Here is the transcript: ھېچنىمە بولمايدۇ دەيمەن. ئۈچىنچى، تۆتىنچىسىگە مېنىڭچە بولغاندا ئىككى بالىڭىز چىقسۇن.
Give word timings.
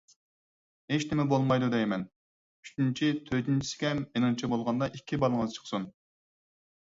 ھېچنىمە 0.91 1.25
بولمايدۇ 1.33 1.67
دەيمەن. 1.73 2.05
ئۈچىنچى، 2.67 3.11
تۆتىنچىسىگە 3.27 3.91
مېنىڭچە 3.99 4.49
بولغاندا 4.55 4.89
ئىككى 4.99 5.23
بالىڭىز 5.25 5.59
چىقسۇن. 5.59 5.87